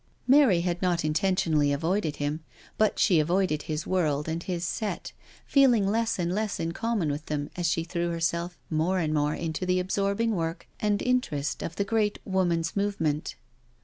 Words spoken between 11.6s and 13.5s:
of the great Woman's Movement.